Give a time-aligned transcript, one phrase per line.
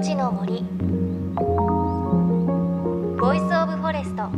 [0.00, 0.62] 命の森。
[3.20, 4.30] Voice of Forest。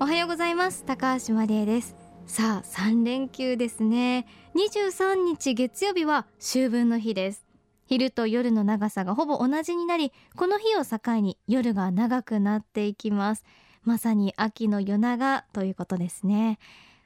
[0.00, 0.86] おはようございます。
[0.86, 1.94] 高橋真理恵です。
[2.24, 4.26] さあ3連休ですね。
[4.54, 7.44] 23日月曜日は秋分の日です。
[7.84, 13.44] 昼と夜の長さがほぼ同じになりこの日を境に夜が長くなっていきます。
[13.84, 16.58] まさに秋の夜長ということですね。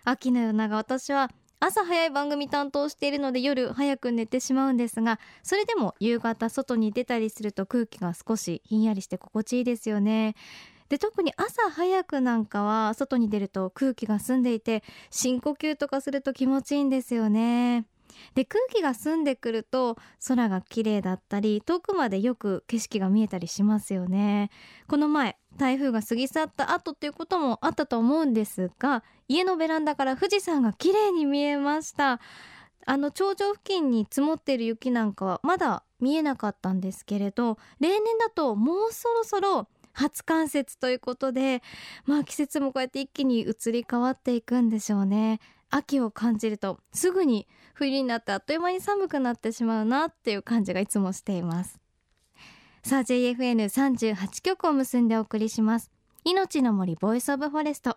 [0.05, 1.33] 秋の夜長私は
[1.67, 10.35] 朝早い番組担当しているので夜早く寝てしまうんですがそれでも夕方外に出たりすると空気が少しひんやりして心地いいですよね。
[10.91, 17.87] で特に朝早くなんかは外に出ると空気が澄んでいて深呼吸とかすると気持ちいいんですよね。
[18.35, 19.97] で空気が澄んでくると
[20.29, 24.51] 空が綺麗だったり遠くまでよく景色が見えたりしますよね。
[24.87, 32.21] この前台風が過ぎ去った後っていうこともあったと思うんですが家のベランダから富士山が綺麗に見えました。
[32.87, 41.63] あの頂上付近に積もっている雪なんかはまだ見えなかったんですけれど例年だともうそろそろ初冠雪ということで
[42.05, 45.41] まあ季節もこうやって一気に移り変わっていくんでしょうね。
[45.71, 51.84] 秋を感じるとすぐに冬になってあっという間に寒くなってしまうなっていう感じがいつもしています。
[52.87, 55.91] さあ JFN38 曲を結んでお送りします。
[56.23, 57.97] 命の森 Voice of Forest。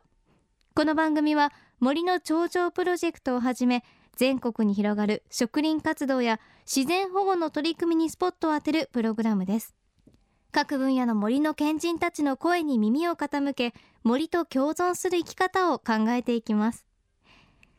[0.76, 3.84] この番組は森の頂上プロジェクトをはじめ
[4.16, 9.76] 全国に広がる植林活動や自然保護の取り組みにスポットを当てるプログラムです。
[10.54, 13.74] 各分野の森の賢人たちの声に耳を傾け
[14.06, 16.86] 森と共存する生き方を考えていきます。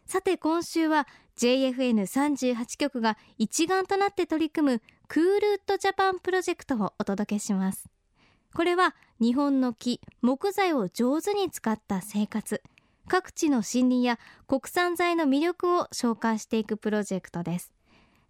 [0.04, 7.88] さて今週は JFN38 局が一丸となって取り組む Cool Wood Japan プロジェクトをお届けします。
[8.54, 12.60] これは日本の木木材を上手に使った生活。
[13.06, 17.72] 各地の森林や国産材の魅力を紹介していくプロジェクトです。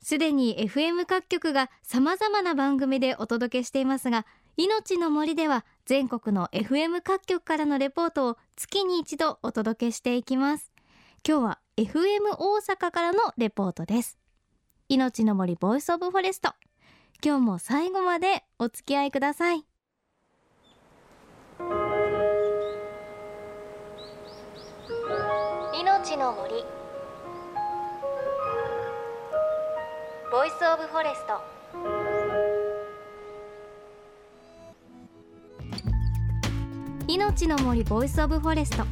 [0.01, 4.27] すでに FM 各局が様々な番組でお届けしていますが
[4.57, 10.71] 命の森では全国の FM 各局からのレポートを月に一度お届けしていきます。
[11.27, 14.19] 今日は FM 大阪からのレポートです。
[14.89, 16.51] 命の森 Voice of Forest。
[17.25, 19.65] 今日も最後までお付き合いください。
[25.81, 26.65] 命の森
[30.33, 31.41] Voice of Forest。
[37.07, 38.85] 命の森 Voice of Forest。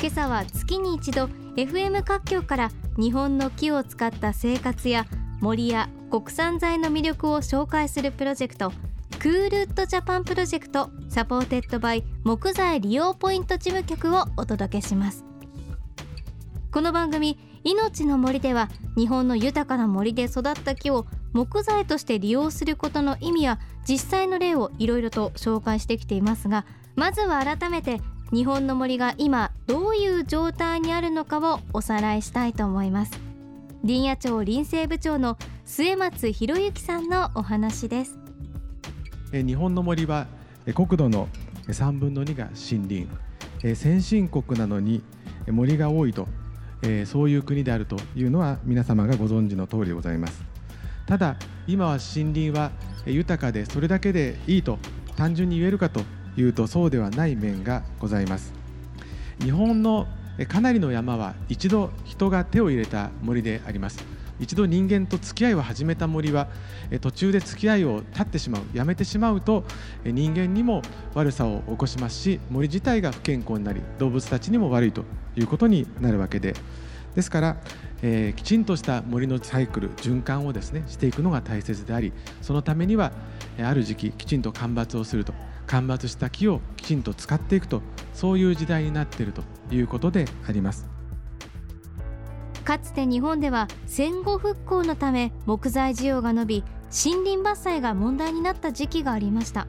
[0.00, 5.06] 今朝は月に一度 FM 各局から日本の木を使った生活や
[5.40, 8.72] 森や国産材の魅力を紹介するプロジェクト
[9.18, 15.24] Cool Wood Japan Project supported by 木材利用ポイント事務局をお届けします。
[16.72, 28.00] この番組命の森では日本の豊かな森で育った木を木材として利用することの意味や実際の例をいろいろと紹介してきていますがまずは改めて
[28.32, 33.12] 日本の森が今どういう状態にあるのかをおさらいしたいと思います。
[33.86, 38.18] 林野庁林政部長の末松博之さんのお話です。
[39.30, 40.26] 日本の森は
[40.74, 41.28] 国土の
[41.68, 43.06] 3分の2が森
[43.62, 43.76] 林。
[43.80, 45.04] 先進国なのに
[45.46, 46.26] 森が多いと
[47.06, 50.42] そういう国であるというのは皆様がご存知の通りでございます。
[51.06, 51.36] ただ
[51.68, 52.72] 今は森林は
[53.06, 54.80] 豊かでそれだけでいいと
[55.14, 56.00] 単純に言えるかと
[56.36, 58.58] いうとそうではない面がございます。
[59.40, 60.06] 日本の
[60.48, 64.04] かなりの山は一度人が手を入れた森であります。
[64.38, 66.48] 一度人間と付き合いを始めた森は
[67.02, 68.62] 途中で付き合いを絶ってしまう。
[68.72, 69.64] やめてしまうと
[70.04, 70.82] 人間にも
[71.14, 75.04] 悪さを起こしますし森自体が不健康になり動物たちにも悪いと
[75.36, 76.54] いうことになるわけで。
[77.14, 77.56] ですから、
[78.02, 83.10] えー、きちんとした森のサイクル循環をですねしていくのが大切でありそのためには
[83.60, 85.34] ある時期きちんと間伐をすると。
[85.70, 87.80] 間伐した木をきちんと使っていくと
[88.12, 90.88] そういう時代になっているということであります。
[92.64, 96.64] かつて日本では戦後復興のため木材需要が伸び
[97.04, 99.68] 森林伐採が問題になった時期がありました。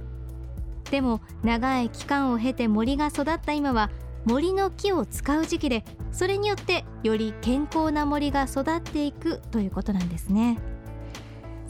[0.89, 3.91] でも長い期間を経て森が育った今は
[4.25, 10.57] 森の木を使う時期でそれによってより健康な森が育っていくということなんですね。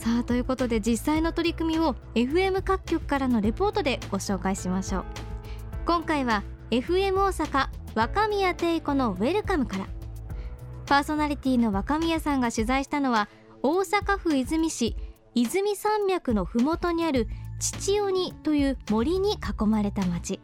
[0.01, 5.05] さあということで実際の取り組みを FM 各局からのレポートでご紹介しましょう。
[5.85, 9.85] 今回は FM 大阪若宮定子のウェルカムから。
[10.87, 13.29] パーソナリティの若宮さんが取材したのは
[13.61, 14.95] 大阪府和泉市
[15.35, 17.27] 泉山脈のふもとにある
[17.59, 20.39] 父鬼という森に囲まれた町。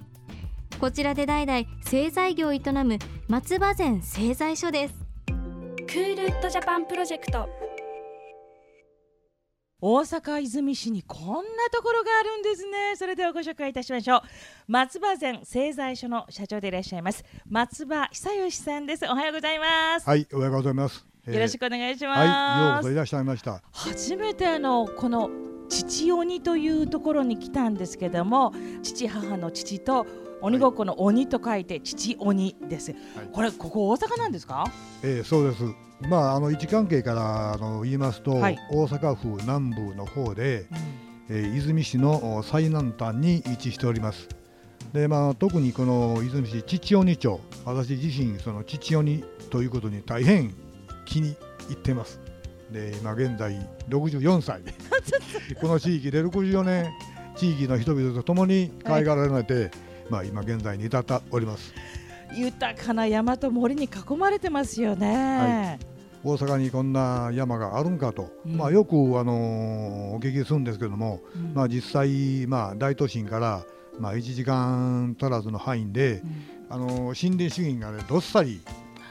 [0.80, 4.94] こちらで代々製材業を営む松葉膳製材所です。
[5.88, 7.67] クールウッドジャパンプロジェクト
[9.80, 11.42] 大阪泉市にこんな
[11.72, 12.96] ところがあるんですね。
[12.96, 14.22] それではご紹介いたしましょう。
[14.68, 17.24] 松葉膳製材所の社長でいらっしゃいます。
[17.48, 19.06] 松葉久義さんです。
[19.06, 20.10] おはようございます。
[20.10, 21.06] はい、おはようございます。
[21.28, 23.62] えーよろしくお願いします、はい、ようこそいらっしゃいました。
[23.72, 25.30] 初めてあのこの
[25.70, 28.54] 父鬼というところに来たんですけども
[28.84, 30.06] 父母の父と
[30.42, 32.94] 鬼ごっこの鬼と書いて父鬼です、
[33.32, 34.66] これここ大阪なんですか？
[35.04, 35.64] えー、そうです。
[36.08, 40.68] まああの位置関係からあの言いますと、はい大阪府南部の方で、
[41.28, 44.30] えー、泉市のお最南端に位置しております。
[44.94, 50.54] でまあ特にこの泉市父鬼町、私自身その父鬼ということに大変
[51.06, 51.36] 気に
[51.68, 52.20] 入ってます。
[52.72, 53.58] で今現在
[53.90, 54.62] 64歳。
[55.62, 56.86] この地域で64年
[57.36, 59.72] 地域の人々と共に可愛がられて、
[60.10, 61.74] まあ今現在に至っております。
[62.36, 65.80] 豊かな山と森に囲まれてますよね、
[66.24, 68.58] 大阪にこんな山があるんかと、うん。
[68.58, 71.54] まあ、よく、あのーお聞きするんですけども、うん。
[71.54, 73.64] まあ、実際、まあ、大都心から、
[74.00, 76.46] まあ、1時間足らずの範囲で、うん。
[76.70, 78.62] あのー森林資源が、ね、どっさり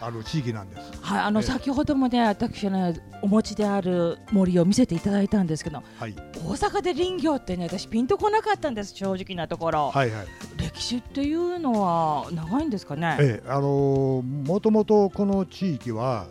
[0.06, 0.92] ある地域なんです。
[1.02, 1.46] はい、あのええ。
[1.46, 10.26] 先ほどもね私のお持ちである森を見せていただいたんですけどはい、大阪で林業ってね私ピンとこなかったんです正直なところ、はい、はい。
[10.58, 13.16] 歴史っていうのは長いんですかね？
[13.20, 16.28] ええあのーもともとこの地域は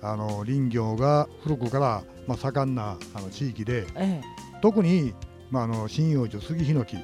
[0.00, 4.22] あのー林業が古くから、まあ、盛んなあの地域でえ
[4.62, 5.14] 特に、
[5.50, 6.96] まあ、あの針葉樹杉ヒノキ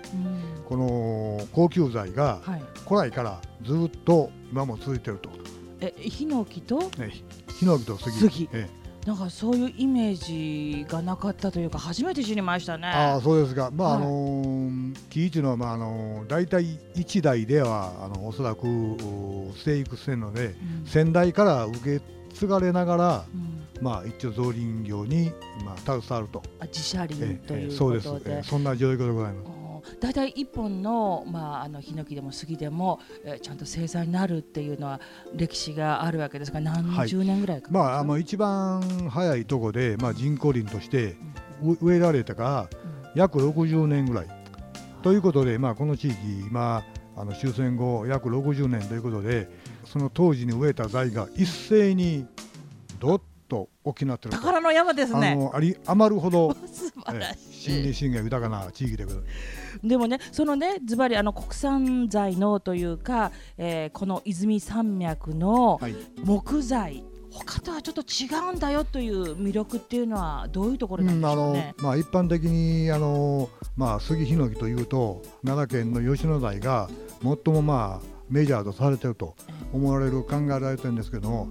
[0.66, 5.30] この高級材がはい、古来からずっと今も続いてると。
[5.80, 6.78] えヒノキと？
[6.98, 7.10] ね、
[7.58, 8.86] ヒノキと杉杉ええ。
[9.06, 12.88] なんかそういうイメージがなかったというか初めて知りましたね。
[12.88, 14.02] ああそうですが、まあはい。
[14.02, 16.64] あのー木っていうのは、まああのー、大体
[16.96, 20.86] 1台ではあのおそらくお生育せんのでうん。
[20.86, 22.00] 先代から受け
[22.34, 23.56] 継がれながら、うん。
[23.80, 25.30] まあ、一応造林業に、
[25.64, 29.55] まあ、携わると、あ自社林ええええというそうです、ことでええそんな状況でございます。
[30.00, 35.00] 大体一本の,、まあ、あのヒノキでも杉でも、えーちゃんと生産になるっていうのは
[35.34, 41.16] 歴史があるわけですが何十年ぐらいかかるんですか、まあ、あの一番早いとこで、まあ、人工林として
[41.62, 42.80] う植えられたから
[43.14, 44.46] 約60年ぐらい。
[45.02, 46.84] ということで、まあ、この地域、今、
[47.16, 49.48] あの終戦後約60年ということで、
[49.84, 52.26] その当時に植えた材が一斉に
[52.98, 54.36] どっと大きくなってると。
[54.36, 55.34] 宝の山ですあね。
[55.36, 57.70] のあり余るほど、 素晴らええしい。
[57.70, 59.86] 森林資源が豊かな地域でございます。
[59.88, 65.94] でもね、そのね、ズバリあの国産材のというか、えーこの泉山脈のはい
[66.24, 71.74] 木材、他とはちょっと違うんだよという魅力っていうのはどういうところなんうんあのでしょうね。
[71.78, 76.88] まあ、一般的にあの、まあ、杉ヒノキというと奈良県の吉野材が
[77.22, 79.34] 最も、まあ、メジャーとされていると
[79.72, 81.48] 思われる考えられてるんですけども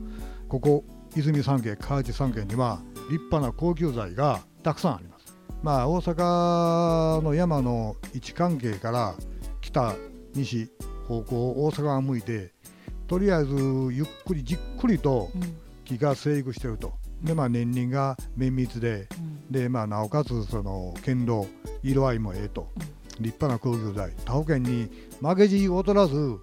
[0.48, 0.84] ここ
[1.16, 5.38] 泉三県河内三県には立派な高級材がたくさんあります。
[5.64, 9.16] まあ、大阪の山の位置関係から
[9.62, 9.96] 北
[10.34, 10.70] 西
[11.08, 12.52] 方向大阪が向いて
[13.08, 15.58] とりあえずゆっくりじっくりとうん。
[15.86, 16.94] 木が生育してると。
[17.24, 19.52] でまあ、年輪が綿密でうん。
[19.52, 21.48] で、まあ、なおかつその堅牢
[21.82, 22.70] 色合いもええと、
[23.22, 24.12] 立派な高級材。
[24.26, 24.90] 他府県に
[25.22, 26.40] 負けじ劣らず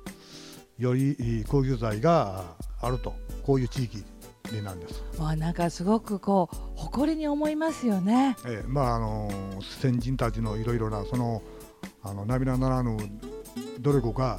[0.79, 3.15] より高級材があると。
[3.43, 4.05] こういう地域
[4.53, 8.37] でなんです、わあなんかすごくこう誇りに思いますよね。
[8.47, 9.31] ええまああの
[9.81, 11.43] 先人たちのいろいろなその
[12.03, 12.97] あの涙ならぬ
[13.81, 14.39] 努力が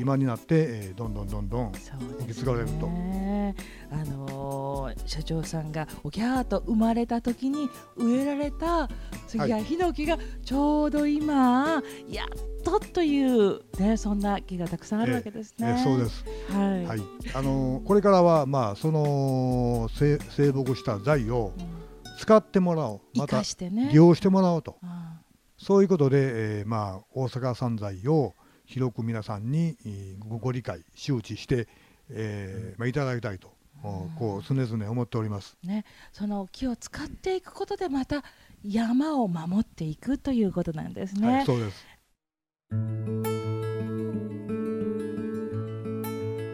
[0.00, 3.54] 今になって、ええどんどんどんどんそう受けです継がれるとね。
[3.90, 8.88] あのー社長さんがおぎゃーと生まれた時に植えられた
[9.26, 15.76] 杉やヒノキがちょうど今やっとというねそんな木がたくさんあるわけですえね。
[15.78, 16.84] えそうです、はい。
[16.86, 17.00] はい、
[17.34, 21.78] あのこれからはまあその生生木した材をうん
[22.18, 23.42] 使ってもらおう生また。
[23.90, 25.20] 利用してもらおうとあ
[25.56, 28.34] そういうことで、えーまあ、大阪産材を
[28.68, 31.66] 広く皆さんにえーごご理解周知して、
[32.10, 33.50] えーまあ、いただきたいと、
[33.82, 35.56] おこう常々思っております。
[35.64, 38.22] ーねその木を使っていくことでまた
[38.62, 41.36] 山を守っていくということなんですね。
[41.36, 41.86] はい、そうです。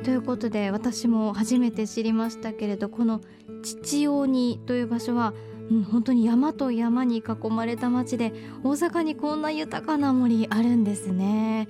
[0.04, 3.23] ということで私も初めて知りましたけれどこの
[3.64, 5.35] 父鬼という場所は、
[5.68, 11.66] うん、本当に山と山に囲まれた町で大阪にこんな豊かな森あるんですね。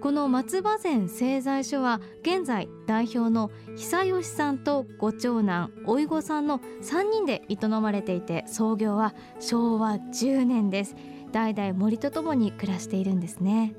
[0.00, 10.94] この松葉膳製材所は現在代表の久吉さんとご長男おいごさんの3人で営まれていて創業は昭和10年です。
[11.32, 13.74] 代々森とともに暮らしているんですね。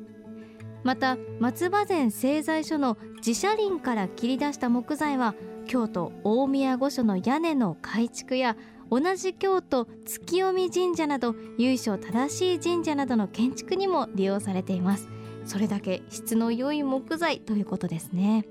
[0.83, 5.35] また松葉膳製材所の自社林から切り出した木材は
[5.67, 8.57] 京都大宮御所の屋根の改築や
[8.91, 15.07] 同じ京都月読神社など由緒正しい神社などの建築にも利用されています。
[15.45, 18.45] それだけ質の良い木材ということですね。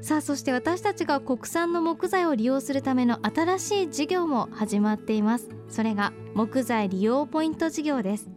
[0.00, 5.48] さあそして私たちが国産の木材を利用するための新しい事業も始まっています。
[5.68, 8.30] それが木材利用ポイント事業です。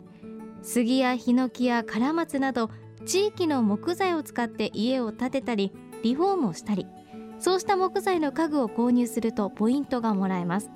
[0.63, 2.69] 杉やヒノキやカラマツなど
[3.05, 5.71] 地域の木材を使って家を建てたり
[6.03, 6.85] リフォームをしたり
[7.39, 10.69] そうした木材の家具を購入するとポイントがもらえます。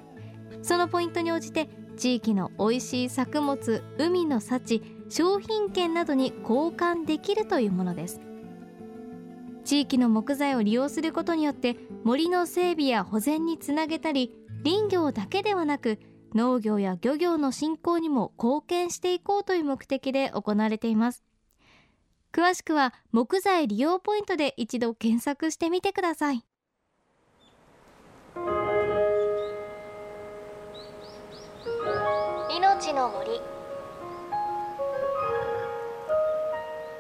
[0.64, 8.22] そのポイントに応じて地域の美味しい作物海の幸商品券などに交換できるというものです。
[9.64, 14.32] 地域の木材を利用することによって森の整備や保全につなげたり
[14.64, 16.00] 林業だけではなく
[16.36, 21.24] 農業や漁業の振興にも貢献していこうという目的で行われています。
[22.32, 26.44] 詳しくは木材利用ポイントで一度検索してみてください。
[32.52, 33.55] 命の森。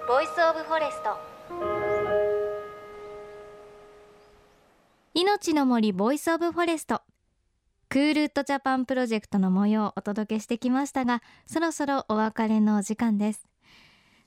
[0.07, 1.17] Voice of Forest。
[5.15, 13.47] 命の森 Voice of Forest。Cool Wood Japan Project の模様をお届けしてきましたがそろそろお別れの時間です。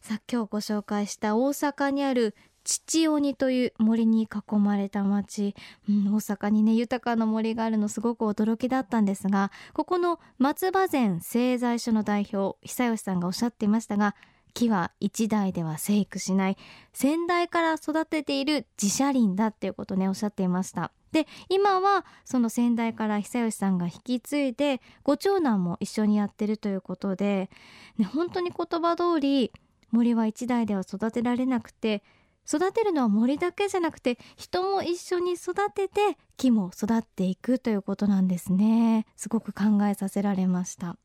[0.01, 5.55] さあ今日ご紹介した大阪にある父鬼という森に囲まれた町、
[5.89, 14.17] うん、大阪にね豊かな森があるのすごく驚きだったんですがここの松葉膳製材所の代表久吉さんがおっしゃっていましたが
[14.59, 16.57] 木は一代では生育しない
[16.93, 20.91] 先代から育てている自社林だっていうことねおっしゃっていました。
[21.13, 27.51] で今はその先代から久吉さんが引き継いでご長男も一緒にやってるということで、
[27.99, 29.53] ね、本当に言葉通り
[29.93, 32.03] 森は一代では育てられなくて
[32.47, 39.07] 育てるのは森だけじゃなくて人も一緒に育てて木も育っていくということなんですね。
[39.17, 40.97] すごく考えさせられました。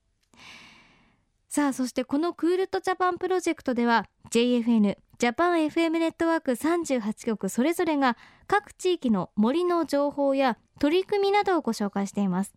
[1.53, 8.17] さあそしてこのクールとジャパンプロジェクトでは JFN ジャパン FM ネットワーク38局それぞれが
[8.47, 12.55] 各地域の森の情報や取り組みなどをご紹介しています。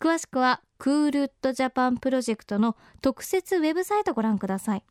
[0.00, 4.82] 詳しくはクールッドジャパンプロジェクトの特設ウェブサイトご覧ください。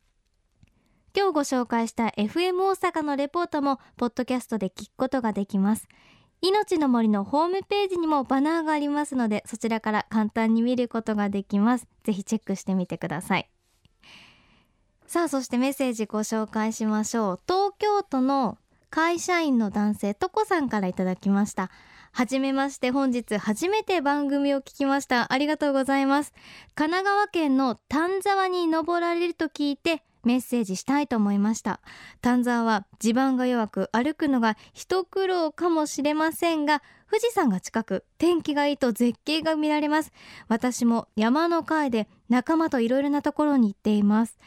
[1.14, 5.90] 今日ご紹介した FM 大阪のレポートもポッドキャストで聞くことができます。
[6.42, 11.88] 命の森のホームページにもバナーがありますのでそちらから簡単に見ることができます。
[12.04, 13.50] ぜひチェックしてみてください。
[15.06, 17.40] さあそしてメッセージご紹介しましょう。
[17.48, 18.58] 東京都の
[18.90, 21.70] 会社員の男性とこさんからいただきました。
[22.12, 22.92] はじめまして。
[22.92, 25.32] 本日初めて番組を聞きました。
[25.32, 26.34] ありがとうございます。
[26.76, 31.80] 神奈川県の丹沢に登られると聞いてメッセージしたいと思いました。
[32.22, 40.12] 丹沢は地盤が弱く歩くのが一苦労かもしれませんが富士山が近く天気がいいと絶景が見られます。
[40.48, 44.38] 私も山の会で仲間といろいろなところに行っています。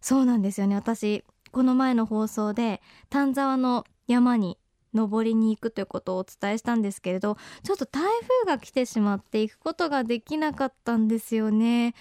[0.00, 0.74] そうなんですよね。
[0.74, 4.58] 私この前の放送で丹沢の山に
[4.94, 8.02] 登りに行くということをお伝えしたんですけれどちょっと台
[8.44, 11.94] 風が来てしまって行くことができなかったんですよね。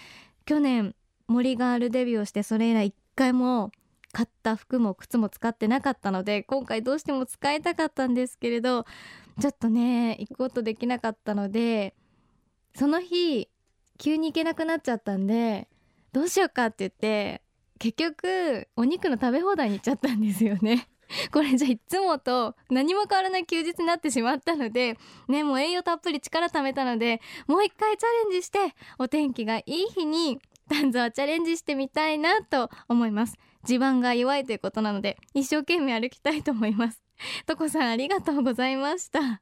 [0.45, 0.95] 去年
[1.27, 3.71] 森ガールデビューをしてそれ以来回も
[4.13, 8.85] 買った服も靴も使ってなかったので今回どうしても使いたかったんですけれど
[9.39, 11.93] ちょっとね行くことできなかったので
[12.75, 13.47] その日
[13.99, 15.69] 急に行けなくなっちゃったんで
[16.11, 17.41] どうしようかって言って
[17.77, 20.87] 結局お肉の食べ放題に行っちゃったんですよね。
[21.31, 24.97] これじゃいつもと何も変わらない休日になってしまったので
[25.27, 28.59] ねもう栄養たっぷり力貯めたのでもう一回チャレンジして
[28.97, 30.39] お天気がいい日に
[30.79, 33.35] ンズはチャレンジしてみたいなと思います。
[33.63, 37.01] 地盤が弱いということなので一生懸命歩きたいと思います。
[37.45, 39.21] とこさんありがとうございました。
[39.21, 39.39] ま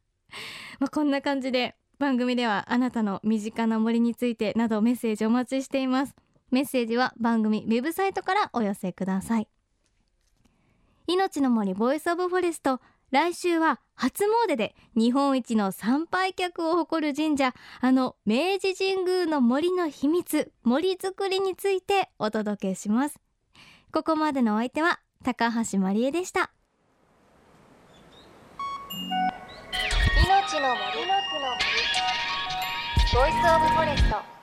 [0.81, 6.15] あ、こんな感じで番組ではあなたの身近な森についてなどメッセージお待ちしています。
[6.51, 9.47] メッセージは番組ウェブサイトからお寄せください。
[11.07, 12.79] 命の森 Voice of Forest
[13.11, 23.19] 来週は初詣で日本一の参拝客を誇る神社あの明治神宮の森の秘密森づくりについてお届けします。
[23.91, 26.51] ここまでのお相手は高橋真理恵でした。
[30.25, 30.59] 命の森。
[30.59, 31.79] の木の森。
[33.11, 34.38] ボイスオブフォレスト。